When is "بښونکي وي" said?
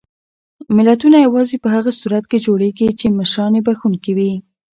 3.67-4.33